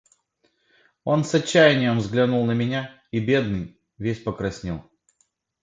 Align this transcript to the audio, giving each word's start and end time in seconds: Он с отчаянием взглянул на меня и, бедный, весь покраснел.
Он 1.03 1.23
с 1.23 1.35
отчаянием 1.35 1.99
взглянул 1.99 2.43
на 2.47 2.53
меня 2.53 2.89
и, 3.11 3.19
бедный, 3.19 3.79
весь 3.99 4.19
покраснел. 4.23 4.83